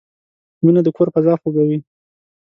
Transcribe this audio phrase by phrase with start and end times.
[0.63, 1.77] مینه د کور فضا خوږوي.